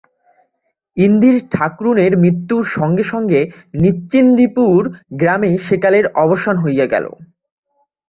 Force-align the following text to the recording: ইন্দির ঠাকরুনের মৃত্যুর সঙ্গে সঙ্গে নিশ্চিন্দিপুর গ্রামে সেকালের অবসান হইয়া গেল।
ইন্দির 0.97 1.35
ঠাকরুনের 1.51 2.11
মৃত্যুর 2.17 2.63
সঙ্গে 2.77 3.03
সঙ্গে 3.03 3.41
নিশ্চিন্দিপুর 3.75 4.79
গ্রামে 5.19 5.51
সেকালের 5.67 6.05
অবসান 6.23 6.55
হইয়া 6.57 6.85
গেল। 6.85 7.05